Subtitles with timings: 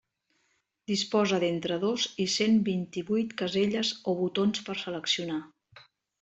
[0.91, 5.39] Disposa d'entre dos i cent vint-i-vuit caselles o botons per seleccionar.